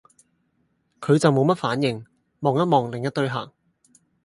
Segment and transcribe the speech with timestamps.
[0.99, 2.07] 佢就無乜反應，
[2.39, 3.53] 望一望另一堆客